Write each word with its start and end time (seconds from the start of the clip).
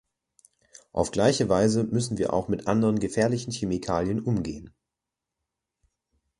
Auf 0.93 1.11
gleiche 1.11 1.47
Weise 1.47 1.83
müssen 1.83 2.17
wir 2.17 2.33
auch 2.33 2.47
mit 2.47 2.65
anderen 2.65 2.97
gefährlichen 2.97 3.51
Chemikalien 3.51 4.19
umgehen. 4.19 4.73